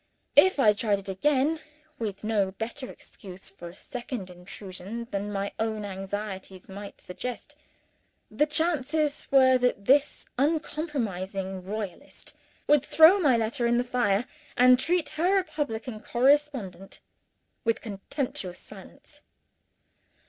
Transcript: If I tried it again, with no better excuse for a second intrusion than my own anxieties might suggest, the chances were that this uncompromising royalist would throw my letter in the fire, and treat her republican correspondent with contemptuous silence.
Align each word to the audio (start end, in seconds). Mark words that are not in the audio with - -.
If 0.35 0.59
I 0.59 0.73
tried 0.73 0.97
it 0.97 1.09
again, 1.09 1.59
with 1.99 2.23
no 2.23 2.49
better 2.49 2.89
excuse 2.89 3.49
for 3.49 3.67
a 3.67 3.75
second 3.75 4.31
intrusion 4.31 5.07
than 5.11 5.31
my 5.31 5.53
own 5.59 5.85
anxieties 5.85 6.67
might 6.67 6.99
suggest, 6.99 7.55
the 8.31 8.47
chances 8.47 9.27
were 9.29 9.59
that 9.59 9.85
this 9.85 10.25
uncompromising 10.39 11.63
royalist 11.63 12.35
would 12.65 12.83
throw 12.83 13.19
my 13.19 13.37
letter 13.37 13.67
in 13.67 13.77
the 13.77 13.83
fire, 13.83 14.25
and 14.57 14.79
treat 14.79 15.07
her 15.09 15.35
republican 15.35 15.99
correspondent 16.01 16.99
with 17.63 17.81
contemptuous 17.81 18.57
silence. 18.57 19.21